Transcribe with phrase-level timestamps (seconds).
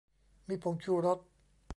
[0.47, 1.19] มีผงชูรส